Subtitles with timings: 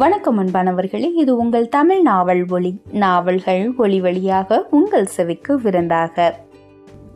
[0.00, 6.34] வணக்கம் அன்பானவர்களே இது உங்கள் தமிழ் நாவல் ஒளி நாவல்கள் ஒளி வழியாக உங்கள் செவிக்கு விருந்தாக.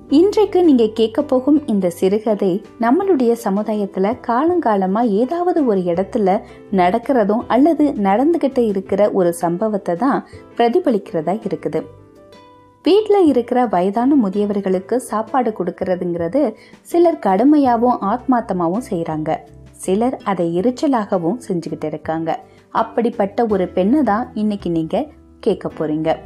[0.09, 2.51] இன்றைக்கு நீங்க கேட்க போகும் இந்த சிறுகதை
[2.81, 6.37] நம்மளுடைய சமுதாயத்துல காலங்காலமா ஏதாவது ஒரு இடத்துல
[6.71, 10.27] நடக்கிறதும் அல்லது நடந்துகிட்டு இருக்கிற ஒரு சம்பவத்தை தான்
[10.57, 11.83] பிரதிபலிக்கிறதா இருக்குது.
[12.83, 16.43] வீட்டில் இருக்கிற வயதான முதியவர்களுக்கு சாப்பாடு கொடுக்கறதுங்கிறது
[16.83, 19.39] சிலர் கடுமையாகவும் ஆத்மாத்தமாகவும் செய்கிறாங்க
[19.85, 22.31] சிலர் அதை எரிச்சலாகவும் செஞ்சுக்கிட்டு இருக்காங்க.
[22.75, 25.07] அப்படிப்பட்ட ஒரு பெண்ணை தான் இன்னைக்கு நீங்க
[25.41, 26.17] கேட்க போறீங்க.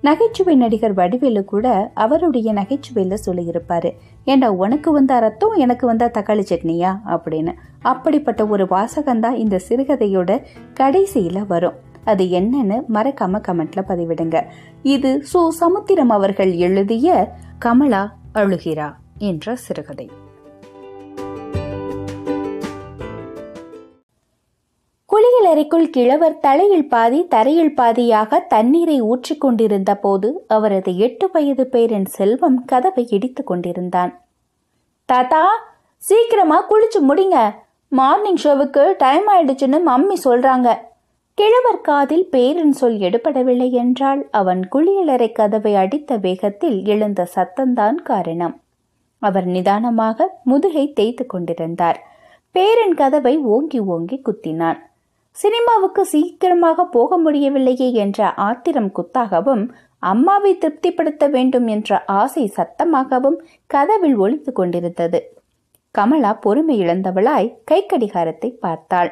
[0.00, 3.92] நகைச்சுவை நடிகர் வடிவேலு கூட அவருடைய நகைச்சுவையில சொல்லியிருப்பாரு.
[4.24, 6.98] ஏண்டா உனக்கு வந்தா ரத்தம் எனக்கு வந்தா தக்காளி சட்னியா?
[7.06, 7.52] அப்படின்னு.
[7.82, 10.42] அப்படிப்பட்ட ஒரு வாசகம்தான் இந்த சிறுகதையோட
[10.80, 11.74] கடைசியில வரும்.
[12.04, 14.44] அது என்னன்னு மறக்காம கமெண்ட்ல பதிவிடுங்க.
[14.82, 15.48] இது சு.
[15.48, 20.10] சமுத்திரம் அவர்கள் எழுதிய கமலா அழுகிறா என்ற சிறுகதை.
[25.50, 32.64] குளியலறைக்குள் கிழவர் தலையில் பாதி தரையில் பாதியாக தண்ணீரை ஊற்றிக் கொண்டிருந்த போது அவரது எட்டு வயது பேரன் செல்வம்
[32.64, 34.20] கதவை இடித்துக் கொண்டிருந்தான்.
[35.04, 35.48] தாத்தா
[35.96, 37.54] சீக்கிரமா குளிச்சு முடிங்க.
[37.88, 40.76] மார்னிங் ஷோவுக்கு டைம் ஆயிடுச்சுன்னு மம்மி சொல்றாங்க.
[41.34, 48.60] கிழவர் காதில் பேரன் சொல் எடுபடவில்லை என்றால் அவன் குளியலறை கதவை அடித்த வேகத்தில் எழுந்த சத்தம்தான் காரணம்.
[49.18, 52.00] அவர் நிதானமாக முதுகை தேய்த்து கொண்டிருந்தார்.
[52.50, 54.88] பேரன் கதவை ஓங்கி ஓங்கி குத்தினான்.
[55.36, 59.62] சினிமாவுக்கு சீக்கிரமாக போக முடியவில்லையே என்ற ஆத்திரம் குத்தாகவும்
[60.02, 65.20] அம்மாவை திருப்திப்படுத்த வேண்டும் என்ற ஆசை சத்தமாகவும் கதவில் ஒழித்து கொண்டிருந்தது.
[65.94, 69.10] கமலா பொறுமை இழந்தவளாய் கை கடிகாரத்தை பார்த்தாள்.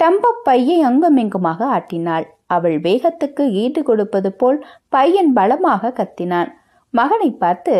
[0.00, 2.26] டம்ப பையை அங்குமிங்குமாக ஆட்டினாள்.
[2.46, 6.50] அவள் வேகத்துக்கு ஈடு கொடுப்பது போல் பையன் பலமாக கத்தினான்.
[6.94, 7.74] மகனை பார்த்து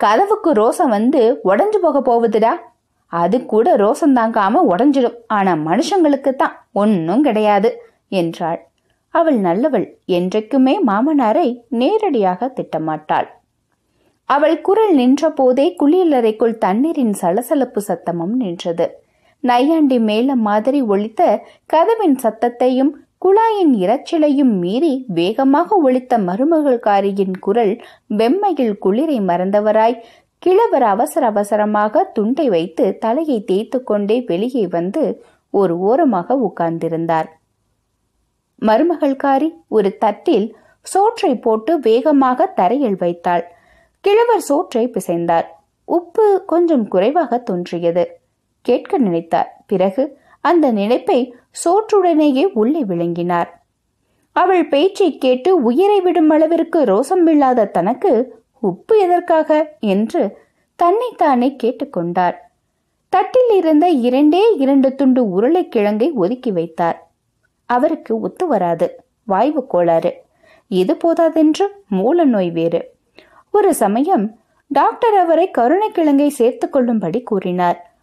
[0.00, 2.52] கதவுக்கு ரோசம் வந்து உடஞ்சு போக போகுதுடா.
[3.14, 5.18] அது கூட ரோசம் தாங்காம உடஞ்சிடும்.
[5.28, 7.70] ஆனா மனுஷங்களுக்கு தான் ஒன்னும் கிடையாது
[8.20, 8.60] என்றாள்.
[9.14, 11.48] அவள் நல்லவள் என்றைக்குமே மாமனாரை
[11.80, 13.28] நேரடியாக திட்டமாட்டாள்.
[14.28, 18.86] அவள் குரல் நின்ற போதே குளியலறைக்குள் தண்ணீரின் சலசலப்பு சத்தமும் நின்றது.
[19.44, 21.22] நையாண்டி மேல மாதிரி ஒழித்த
[21.66, 22.92] கதவின் சத்தத்தையும்
[23.22, 27.72] குழாயின் இரைச்சலையும் மீறி வேகமாக ஒழித்த மருமகள்காரியின் குரல்
[28.18, 29.96] வெம்மையில் குளிரை மறந்தவராய்
[30.44, 37.28] கிழவர் அவசர அவசரமாக துண்டை வைத்து தலையை தேய்த்து கொண்டே வெளியே வந்து ஒரு ஓரமாக உட்கார்ந்திருந்தார்.
[38.62, 40.46] மருமகள்காரி ஒரு தட்டில்
[40.80, 43.44] சோற்றை போட்டு வேகமாக தரையில் வைத்தாள்.
[44.00, 45.46] கிழவர் சோற்றை பிசைந்தார்.
[45.84, 48.04] உப்பு கொஞ்சம் குறைவாக தோன்றியது.
[48.60, 49.50] கேட்க நினைத்தார்.
[49.66, 51.18] பிறகு அந்த நினைப்பை
[51.64, 53.50] சோற்றுடனேயே உள்ளே விளங்கினார்.
[54.32, 59.76] அவள் பேச்சை கேட்டு உயிரை விடும் அளவிற்கு ரோசம் இல்லாத தனக்கு உப்பு எதற்காக?
[59.80, 60.38] என்று
[60.76, 62.34] தன்னைத்தானே கேட்டுக்கொண்டார்.
[63.08, 67.10] தட்டில் இருந்த இரண்டே இரண்டு துண்டு உருளைக்கிழங்கை ஒதுக்கி வைத்தார்.
[67.64, 69.04] அவருக்கு ஒத்து வராது.
[69.28, 70.22] வாய்வு கோளாறு.
[70.68, 72.94] இது போதாதென்று மூல நோய் வேறு.
[73.50, 77.94] ஒரு சமயம் டாக்டர் அவரை கருணைக்கிழங்கை சேர்த்து கொள்ளும்படி கூறினார்.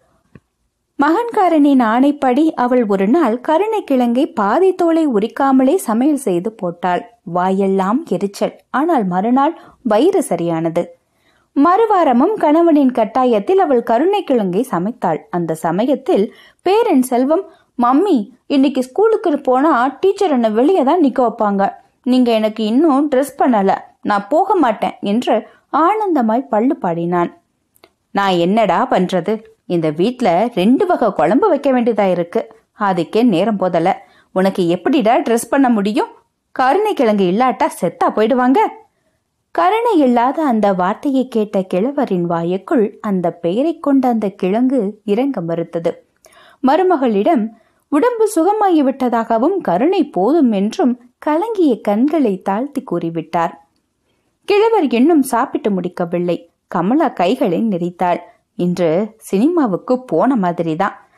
[1.03, 7.10] மகன்காரனின் ஆணைப்படி அவள் ஒரு நாள் கருணைக்கிழங்கை பாதி தோலை உரிக்காமலே சமையல் செய்து போட்டாள்.
[7.23, 8.55] வாயெல்லாம் எரிச்சல்.
[8.69, 10.95] ஆனால் மறுநாள் வயிறு சரியானது.
[11.55, 15.19] மறுவாரமும் கணவனின் கட்டாயத்தில் அவள் கருணைக்கிழங்கை சமைத்தாள்.
[15.29, 17.45] அந்த சமயத்தில் பேரன் செல்வம்
[17.81, 21.73] மம்மி இன்னைக்கு ஸ்கூலுக்கு போனா டீச்சர் என்ன வெளியே தான் நிக்க வைப்பாங்க.
[22.03, 23.77] நீங்க எனக்கு இன்னும் ட்ரெஸ் பண்ணல.
[24.01, 27.37] நான் போக மாட்டேன் என்று ஆனந்தமாய் பள்ளு பாடினான்.
[28.11, 29.43] நான் என்னடா பண்றது?
[29.65, 32.53] இந்த வீட்ல ரெண்டு வகை குழம்பு வைக்க வேண்டியதா இருக்கு.
[32.79, 34.05] அதுக்கே நேரம் போதல.
[34.31, 36.11] உனக்கு எப்படிடா ட்ரெஸ் பண்ண முடியும்?
[36.51, 38.57] கருணை கிழங்கு இல்லாட்டா செத்தா போயிடுவாங்க?
[39.51, 46.07] கருணை இல்லாத அந்த வார்த்தையை கேட்ட கிழவரின் வாயுக்குள் அந்த பெயரை கொண்ட அந்த கிழங்கு இறங்க மறுத்தது.
[46.67, 47.47] மருமகளிடம்
[47.87, 53.51] உடம்பு சுகமாகிவிட்டதாகவும் கருணை போதும் என்றும் கலங்கிய கண்களை தாழ்த்தி கூறிவிட்டார்.
[54.43, 56.49] கிழவர் இன்னும் சாப்பிட்டு முடிக்கவில்லை.
[56.67, 58.19] கமலா கைகளை நெறித்தாள்
[58.55, 61.09] இன்று சினிமாவுக்கு போன மாதிரிதான்.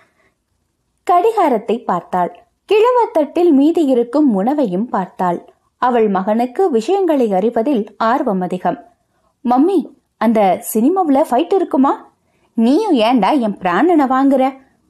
[1.04, 2.43] கடிகாரத்தை பார்த்தாள்.
[2.74, 5.40] கிழவத்தட்டில் மீதி இருக்கும் உணவையும் பார்த்தாள்.
[5.78, 8.86] அவள் மகனுக்கு விஷயங்களை அறிவதில் ஆர்வம் அதிகம்.
[9.46, 9.78] மம்மி
[10.18, 12.12] அந்த சினிமாவில் ஃபைட் இருக்குமா?
[12.54, 14.44] நீயும் ஏன்டா என் பிராணனை வாங்குற?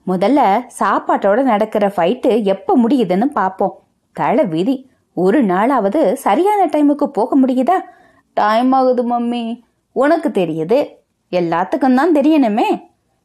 [0.07, 0.39] முதல்ல
[0.80, 3.75] சாப்பாட்டோட நடக்கிற ஃபைட்டு எப்போ முடியுதுன்னு பார்ப்போம்
[4.12, 7.79] தலை விதி ஒரு நாளாவது சரியான டைமுக்கு போக முடியுதா?
[8.33, 9.62] டைம் ஆகுது மம்மி.
[9.91, 10.89] உனக்கு தெரியுது.
[11.31, 12.69] எல்லாத்துக்கும் தான் தெரியணுமே.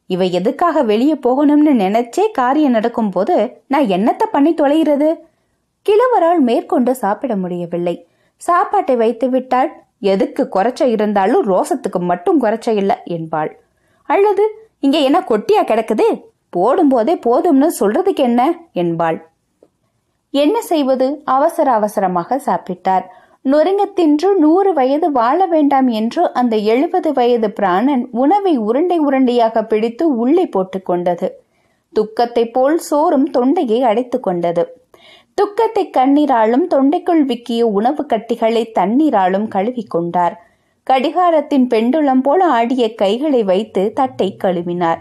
[0.08, 3.34] இவ எதுக்காக வெளியே போகணும்னு நினைச்சே காரியம் நடக்கும் போது
[3.66, 5.08] நான் என்னத்த பண்ணி தொலைகிறது?
[5.86, 7.94] கிழவரால் மேற்கொண்டு சாப்பிட முடியவில்லை.
[8.36, 9.70] சாப்பாட்டை வைத்து விட்டால்
[10.00, 13.50] எதுக்கு குறைச்ச இருந்தாலும் ரோசத்துக்கு மட்டும் குறைச்ச இல்லை என்பாள்.
[14.08, 14.44] அல்லது
[14.80, 16.06] இங்க என்ன கொட்டியா கிடக்குது?
[16.56, 18.42] போடும்போதே போதும்னு சொல்றதுக்கு என்ன?
[18.72, 19.18] என்பாள்.
[20.30, 21.22] என்ன செய்வது?
[21.24, 23.06] அவசர அவசரமாக சாப்பிட்டார்.
[23.44, 30.16] நொறுங்க தின்று நூறு வயது வாழ வேண்டாம் என்று அந்த எழுபது வயது பிராணன் உணவை உருண்டை உருண்டையாக பிடித்து
[30.16, 31.40] உள்ளே போட்டுக் கொண்டது.
[31.92, 34.80] துக்கத்தை போல் சோறும் தொண்டையை அடைத்து கொண்டது.
[35.34, 40.36] துக்கத்தை கண்ணீராலும் தொண்டைக்குள் விக்கிய உணவு கட்டிகளை தண்ணீராலும் கழுவிக் கொண்டார்.
[40.90, 44.98] கடிகாரத்தின் பெண்டுளம் போல ஆடிய கைகளை வைத்து தட்டை கழுவினார்.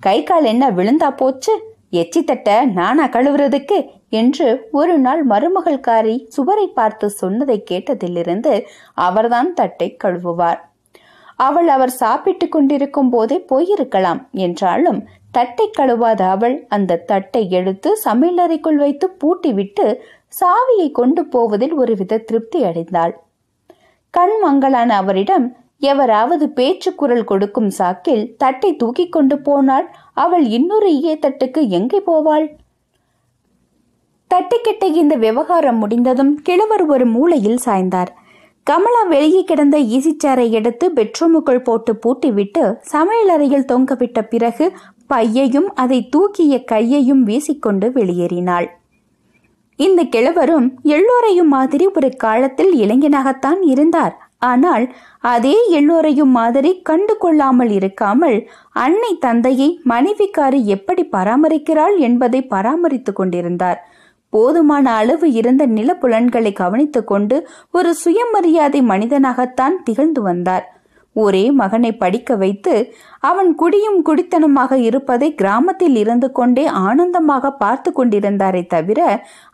[0.00, 1.74] கை கால் என்ன விழுந்தா போச்சு?
[1.90, 3.78] எச்சி தட்ட நானா கழுவுறதுக்கு?
[4.12, 8.54] என்று ஒரு நாள் மருமகள்காரி சுவரை பார்த்து சொன்னதை கேட்டதிலிருந்து
[9.06, 10.60] அவர்தான் தட்டை கழுவுவார்.
[11.38, 15.00] அவள் அவர் சாப்பிட்டுக் கொண்டிருக்கும் போதே போயிருக்கலாம் என்றாலும்
[15.30, 19.86] தட்டை கழுவாத அவள் அந்த தட்டை எடுத்து சமையலறைக்குள் வைத்து பூட்டிவிட்டு
[20.40, 23.14] சாவியை கொண்டு போவதில் ஒருவித திருப்தி அடைந்தாள்.
[24.14, 25.46] கண் மங்களான அவரிடம்
[25.82, 32.46] எவராவது பேச்சு குரல் கொடுக்கும் சாக்கில் தட்டை தூக்கி கொண்டு போனால் அவள் இன்னொரு ஈய தட்டுக்கு எங்கே போவாள்?
[34.32, 38.10] தட்டிக்கிட்ட இந்த விவகாரம் முடிந்ததும் கிழவர் ஒரு மூலையில் சாய்ந்தார்.
[38.66, 42.62] கமலா வெளியே கிடந்த ஈசிச்சேரை எடுத்து பெட்ரூமுக்குள் போட்டு பூட்டிவிட்டு
[42.92, 44.66] சமையலறையில் தொங்கவிட்ட பிறகு
[45.06, 48.68] பையையும் அதை தூக்கிய கையையும் வீசிக்கொண்டு வெளியேறினாள்.
[49.78, 54.14] இந்த கிழவரும் எல்லோரையும் மாதிரி ஒரு காலத்தில் இளைஞனாகத்தான் இருந்தார்.
[54.50, 54.84] ஆனால்
[55.32, 58.38] அதே எல்லோரையும் மாதிரி கண்டு கொள்ளாமல் இருக்காமல்
[58.84, 63.80] அன்னை தந்தையை மனைவிக்காரி எப்படி பராமரிக்கிறாள் என்பதை பராமரித்துக் கொண்டிருந்தார்.
[64.32, 67.36] போதுமான அளவு இருந்த நிலப்புலன்களை கவனித்துக் கொண்டு
[67.70, 70.66] ஒரு சுயமரியாதை மனிதனாகத்தான் திகழ்ந்து வந்தார்.
[71.16, 72.74] ஒரே மகனை படிக்க வைத்து
[73.20, 79.00] அவன் குடியும் குடித்தனமாக இருப்பதை கிராமத்தில் இருந்து கொண்டே ஆனந்தமாக பார்த்து கொண்டிருந்தாரே தவிர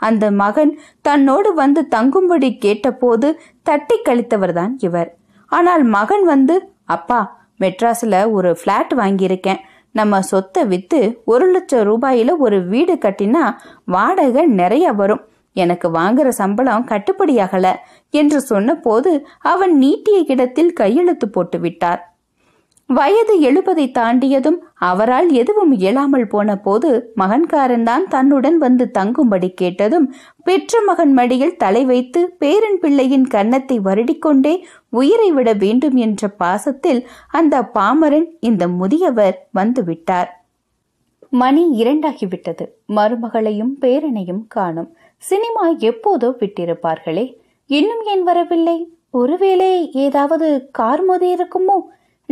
[0.08, 0.72] அந்த மகன்
[1.08, 3.30] தன்னோடு வந்து தங்கும்படி கேட்டபோது
[3.62, 5.10] தட்டி கழித்தவர்தான் இவர்.
[5.52, 6.56] ஆனால் மகன் வந்து
[6.96, 7.20] அப்பா
[7.60, 9.60] மெட்ராஸில் ஒரு ஃப்ளாட் வாங்கியிருக்கேன்.
[9.92, 13.54] நம்ம சொத்தை விற்று ஒரு லட்சம் ரூபாயில ஒரு வீடு கட்டினா
[13.84, 15.24] வாடகை நிறைய வரும்.
[15.52, 17.74] எனக்கு வாங்குற சம்பளம் கட்டுப்படியாகல
[18.10, 22.17] என்று சொன்னபோது அவன் நீட்டிய இடத்தில் கையெழுத்து போட்டு விட்டார்.
[22.90, 30.06] வயது எழுபதை தாண்டியதும் அவரால் எதுவும் இயலாமல் போன போது மகன்காரன்தான் தன்னுடன் வந்து தங்கும்படி கேட்டதும்
[30.44, 34.54] பெற்ற மகன் மடியில் தலை வைத்து பேரன் பிள்ளையின் கன்னத்தை வருடிக்கொண்டே
[34.90, 40.30] உயிரை விட வேண்டும் என்ற பாசத்தில் அந்த பாமரன் இந்த முதியவர் வந்துவிட்டார்.
[41.30, 42.66] மணி இரண்டாகிவிட்டது.
[42.96, 44.90] மருமகளையும் பேரனையும் காணும்.
[45.16, 47.34] சினிமா எப்போதோ விட்டிருப்பார்களே.
[47.66, 48.78] இன்னும் ஏன் வரவில்லை?
[49.10, 51.78] ஒருவேளை ஏதாவது கார் மோதி இருக்குமோ?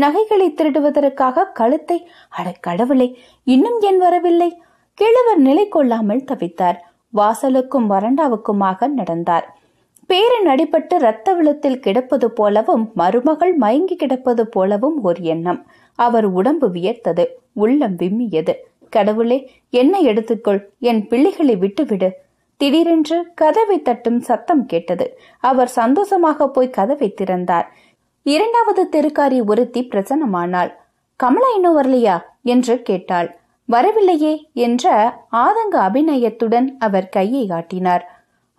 [0.02, 1.98] நகைகளை திருடுவதற்காக கழுத்தை
[2.28, 3.08] அட கடவுளே
[3.44, 4.50] இன்னும் ஏன் வரவில்லை?
[4.98, 6.78] கிழவர் நிலை கொள்ளாமல் தவித்தார்.
[7.14, 9.46] வாசலுக்கும் வறண்டாவுக்குமாக நடந்தார்.
[10.10, 15.60] பேரன் அடிபட்டு இரத்த விளத்தில் கிடப்பது போலவும் மருமகள் மயங்கி கிடப்பது போலவும் ஒரு எண்ணம்.
[15.98, 18.54] அவர் உடம்பு வியர்த்தது உள்ளம் விம்மியது.
[18.88, 19.38] கடவுளே
[19.70, 20.60] என்ன எடுத்துக்கொள்
[20.90, 22.10] என் பிள்ளைகளை விட்டுவிடு.
[22.60, 25.06] திடீரென்று கதவை தட்டும் சத்தம் கேட்டது.
[25.40, 27.66] அவர் சந்தோஷமாக போய் கதவை திறந்தார்.
[28.26, 30.70] இரண்டாவது தெருக்காரி ஒருத்தி பிரசன்னமானாள்.
[31.16, 32.22] கமலா இன்னும் வரலையா?
[32.42, 33.36] என்று கேட்டாள்.
[33.64, 34.86] வரவில்லையே என்ற
[35.32, 38.04] ஆதங்க அபிநயத்துடன் அவர் கையை காட்டினார்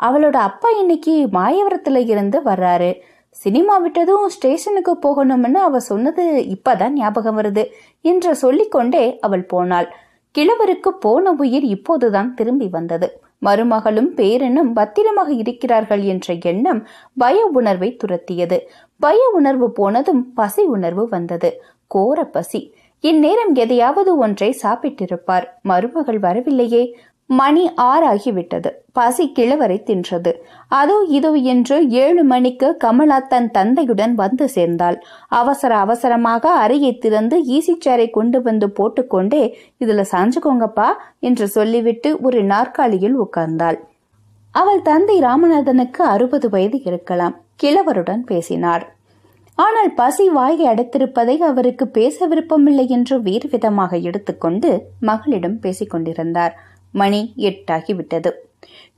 [0.04, 3.00] அவளோட அப்பா இன்னைக்கு மாயவரத்துல இருந்து வர்றாரு.
[3.30, 6.24] சினிமா விட்டதும் ஸ்டேஷனுக்கு போகணும்னு அவ சொன்னது
[6.56, 7.66] இப்பதான் ஞாபகம் வருது
[8.02, 9.90] என்று சொல்லிக்கொண்டே அவள் போனாள்.
[10.36, 13.22] கிழவருக்கு போன உயிர் இப்போதுதான் திரும்பி வந்தது.
[13.46, 18.60] மருமகளும் பேரனும் பத்திரமாக இருக்கிறார்கள் என்ற எண்ணம் பய உணர்வை துரத்தியது.
[19.00, 21.64] பய உணர்வு போனதும் பசி உணர்வு வந்தது.
[21.88, 22.74] கோர பசி.
[23.00, 25.46] இந்நேரம் எதையாவது ஒன்றை சாப்பிட்டிருப்பார்.
[25.62, 26.98] மருமகள் வரவில்லையே.
[27.30, 28.70] மணி ஆறாகிவிட்டது.
[28.92, 30.32] பசி கிழவரை தின்றது.
[30.68, 34.98] அதோ இதோ என்று ஏழு மணிக்கு கமலா தன் தந்தையுடன் வந்து சேர்ந்தாள்.
[35.28, 39.44] அவசர அவசரமாக அறையை திறந்து ஈசிச்சேரை கொண்டு வந்து போட்டுக்கொண்டே
[39.80, 43.80] இதுல சாஞ்சுக்கோங்கப்பா என்று சொல்லிவிட்டு ஒரு நாற்காலியில் உட்கார்ந்தாள்.
[44.56, 47.36] அவள் தந்தை ராமநாதனுக்கு அறுபது வயது இருக்கலாம்.
[47.64, 48.86] கிழவருடன் பேசினார்.
[49.58, 54.70] ஆனால் பசி வாயை அடைத்திருப்பதை அவருக்கு பேச விருப்பமில்லை என்று வேறு விதமாக எடுத்துக்கொண்டு
[55.00, 56.54] மகளிடம் பேசிக் கொண்டிருந்தார்
[57.02, 58.32] மணி எட்டாகிவிட்டது.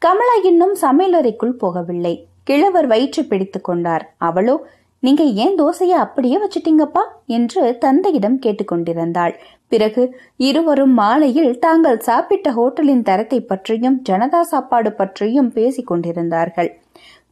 [0.05, 2.15] கமலா இன்னும் சமையலறைக்குள் போகவில்லை.
[2.43, 4.05] கிழவர் வயிற்று பிடித்து கொண்டார்.
[4.17, 4.55] அவளோ
[5.03, 7.03] நீங்க ஏன் தோசையை அப்படியே வச்சிட்டீங்கப்பா?
[7.27, 9.33] என்று தந்தையிடம் கேட்டுக்கொண்டிருந்தாள்
[9.67, 10.03] பிறகு
[10.37, 16.69] இருவரும் மாலையில் தாங்கள் சாப்பிட்ட ஹோட்டலின் தரத்தை பற்றியும் ஜனதா சாப்பாடு பற்றியும் பேசிக் கொண்டிருந்தார்கள்.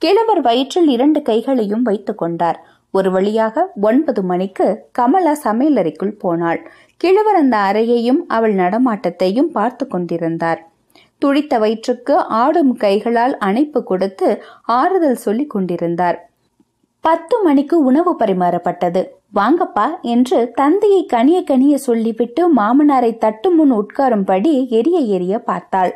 [0.02, 2.60] கிழவர் வயிற்றில் இரண்டு கைகளையும் வைத்துக் கொண்டார்.
[2.98, 6.62] ஒரு வழியாக ஒன்பது மணிக்கு கமலா சமையலறைக்குள் போனாள்.
[7.01, 10.62] கிழவர் அந்த அறையையும் அவள் நடமாட்டத்தையும் பார்த்து கொண்டிருந்தார்.
[11.22, 14.27] துடித்த வயிற்றுக்கு ஆடும் கைகளால் அணைப்பு கொடுத்து
[14.80, 16.18] ஆறுதல் சொல்லிக் கொண்டிருந்தார்.
[17.04, 19.01] பத்து மணிக்கு உணவு பரிமாறப்பட்டது.
[19.36, 25.92] வாங்கப்பா என்று தந்தையை கனிய கனிய சொல்லிவிட்டு மாமனாரை தட்டு முன் உட்காரும்படி எரிய எரிய பார்த்தாள்.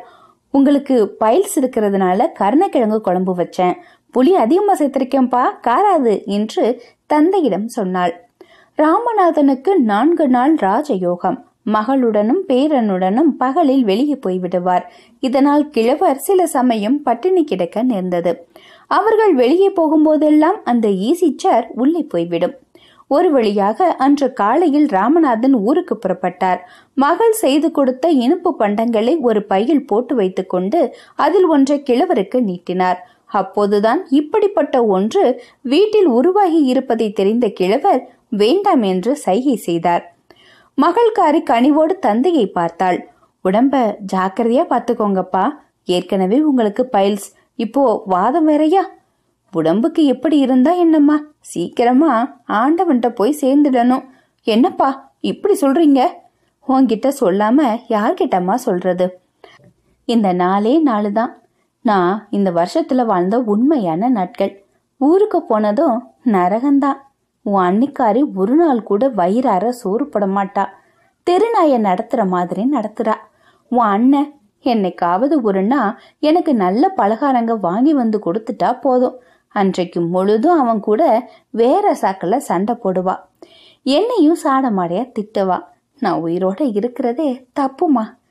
[0.54, 3.76] உங்களுக்கு பைல்ஸ் இருக்கிறதுனால கருணக்கிழங்கு குழம்பு வச்சேன்.
[4.14, 6.64] புளி அதிகமா சேர்த்திருக்கேன்பா காராது என்று
[7.06, 8.12] தந்தையிடம் சொன்னாள்.
[8.78, 11.38] ராமநாதனுக்கு நான்கு நாள் ராஜயோகம்.
[11.72, 14.84] மகளுடனும் பேரனுடனும் பகலில் வெளியே போய்விடுவார்
[15.20, 18.32] இதனால் கிழவர் சில சமயம் பட்டினி கிடக்க நேர்ந்தது.
[18.86, 22.54] அவர்கள் வெளியே போகும்போதெல்லாம் அந்த ஈசி சேர் உள்ளே போய்விடும்.
[23.06, 26.60] ஒரு வழியாக அன்று காலையில் ராமநாதன் ஊருக்கு புறப்பட்டார்.
[26.94, 33.00] மகள் செய்து கொடுத்த இனிப்பு பண்டங்களை ஒரு பையில் போட்டு வைத்துக்கொண்டு அதில் ஒன்றை கிழவருக்கு நீட்டினார்.
[33.32, 40.04] அப்போதுதான் இப்படிப்பட்ட ஒன்று வீட்டில் உருவாகி இருப்பதை தெரிந்த கிழவர் வேண்டாம் என்று சைகை செய்தார்.
[40.78, 42.98] மகள்காரி கனிவோடு தந்தையை பார்த்தாள்.
[43.44, 43.74] உடம்ப
[44.12, 45.44] ஜாக்கிரதையா பார்த்துக்கோங்கப்பா.
[45.84, 47.28] ஏற்கனவே உங்களுக்கு பைல்ஸ்.
[47.54, 48.82] இப்போ வாதம் வேறையா?
[49.52, 51.16] உடம்புக்கு எப்படி இருந்தா என்னம்மா?
[51.40, 54.04] சீக்கிரமா ஆண்டவன்கிட்ட போய் சேர்ந்துடணும்.
[54.46, 56.00] என்னப்பா இப்படி சொல்றீங்க?
[56.68, 57.58] உன்கிட்ட சொல்லாம
[57.88, 59.06] யார்கிட்டம்மா சொல்றது?
[60.04, 61.32] இந்த நாளே நாளு தான்
[61.82, 64.64] நான் இந்த வருஷத்துல வாழ்ந்த உண்மையான நாட்கள்.
[64.96, 66.96] ஊருக்கு போனதும் நரகந்தான்
[67.42, 70.66] உன் அன்னிக்காரி ஒரு நாள் கூட வயிறார சோறு போட மாட்டா.
[71.30, 73.14] தெருநாய நடத்துற மாதிரி நடத்துறா.
[73.68, 74.34] உன் அண்ணன்
[74.64, 79.20] என்னைக்காவது ஒரு நாள் எனக்கு நல்ல பலகாரங்க வாங்கி வந்து கொடுத்துட்டா போதும்.
[79.48, 83.16] அன்றைக்கு முழுதும் அவன் கூட வேற சாக்கில் சண்டை போடுவா.
[83.82, 85.62] என்னையும் சாடமாடையா திட்டுவா.
[85.98, 88.21] நான் உயிரோட இருக்கிறதே தப்புமா?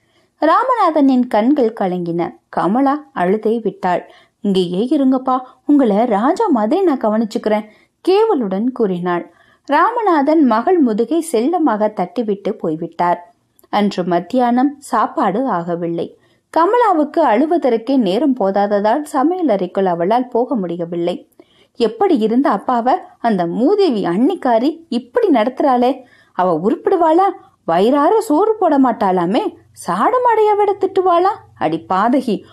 [0.41, 2.35] ராமநாதனின் கண்கள் கலங்கின.
[2.49, 4.11] கமலா அழுதை விட்டாள்.
[4.41, 5.39] இங்கேயே இருங்கப்பா.
[5.65, 7.65] உங்களை ராஜா மாதிரி நான் கவனிச்சுக்கிறேன்
[8.07, 9.33] கேவலுடன் கூறினாள்.
[9.71, 13.33] ராமநாதன் மகள் முதுகை செல்லமாக தட்டிவிட்டு போய்விட்டார்.
[13.69, 16.13] அன்று மத்தியானம் சாப்பாடு ஆகவில்லை.
[16.57, 21.29] கமலாவுக்கு அழுவதற்கே நேரம் போதாததால் சமையலறைக்குள் அவளால் போக முடியவில்லை.
[21.75, 22.93] எப்படி இருந்த அப்பாவ?
[23.19, 26.01] அந்த மூதேவி அன்னிக்காரி இப்படி நடத்துறாளே.
[26.33, 27.31] அவ உருப்பிடுவாளா?
[27.65, 29.53] வயிறார சோறு போட மாட்டாளாமே.
[29.87, 32.43] சாடமடைய விட திட்டுவாளா அடி பாதகி.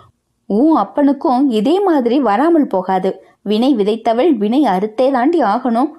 [0.47, 3.23] உன் அப்பனுக்கும் இதே மாதிரி வராமல் போகாது.
[3.43, 5.91] வினை விதைத்தவள் வினை அறுத்தே தாண்டி ஆகணும்.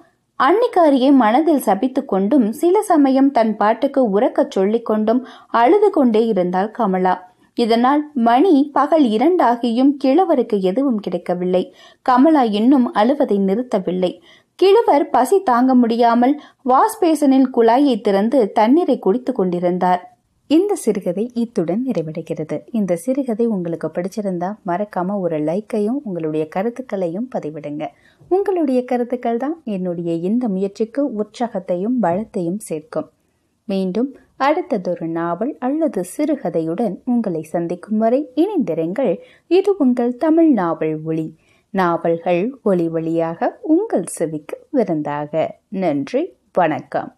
[0.44, 7.28] அன்னிக்காரியை மனதில் சபித்து கொண்டும் சில சமயம் தன் பாட்டுக்கு உறக்கச் சொல்லிக் கொண்டும் அழுது கொண்டே இருந்தாள் கமலா.
[7.54, 11.76] இதனால் மணி பகல் இரண்டாகியும் கிழவருக்கு எதுவும் கிடைக்கவில்லை.
[12.02, 14.20] கமலா இன்னும் அழுவதை நிறுத்தவில்லை.
[14.56, 20.09] கிழவர் பசி தாங்க முடியாமல் வாஷ் பேசனில் குழாயை திறந்து தண்ணீரை குடித்துக் கொண்டிருந்தார்.
[20.56, 22.62] இந்த சிறுகதை இத்துடன் நிறைவடைகிறது.
[22.72, 27.88] இந்த சிறுகதை உங்களுக்கு பிடிச்சிருந்தா மறக்காம ஒரு லைக்கையும் உங்களுடைய கருத்துக்களையும் பதிவிடுங்க.
[28.30, 33.10] உங்களுடைய கருத்துக்கள் தான் என்னுடைய இந்த முயற்சிக்கு உற்சாகத்தையும் பலத்தையும் சேர்க்கும்.
[33.66, 39.18] மீண்டும் அடுத்ததொரு நாவல் அல்லது சிறுகதையுடன் உங்களை சந்திக்கும் வரை இணைந்திருங்கள்.
[39.48, 41.36] இது உங்கள் தமிழ் நாவல் ஒளி.
[41.70, 45.60] நாவல்கள் ஒளி வழியாக உங்கள் செவிக்கு விருந்தாக.
[45.68, 47.14] நன்றி வணக்கம்.